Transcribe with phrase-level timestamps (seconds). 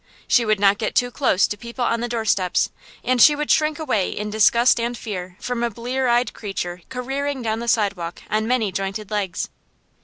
[0.27, 2.71] She would not get too close to people on the doorsteps,
[3.03, 7.43] and she would shrink away in disgust and fear from a blear eyed creature careering
[7.43, 9.49] down the sidewalk on many jointed legs.